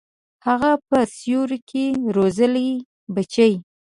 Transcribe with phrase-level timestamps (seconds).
[0.47, 2.69] هغه په سیوري کي روزلي
[3.13, 3.51] بچي